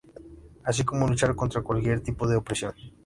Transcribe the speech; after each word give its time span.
Así 0.63 0.83
como 0.83 1.05
luchar 1.07 1.35
contra 1.35 1.61
cualquier 1.61 1.99
tipo 2.01 2.27
de 2.27 2.35
opresión. 2.35 2.73